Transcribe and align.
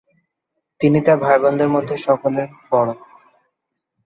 তিনি 0.81 0.99
তার 1.05 1.17
ভাইবোনদের 1.17 1.69
মধ্যে 1.69 1.95
সকলের 1.97 2.47
বড়ো। 2.71 2.93